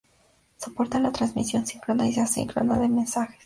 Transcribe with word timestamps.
Soporta 0.57 0.99
la 0.99 1.11
transmisión 1.11 1.67
síncrona 1.67 2.07
y 2.09 2.19
asíncrona 2.19 2.79
de 2.79 2.87
mensajes. 2.89 3.39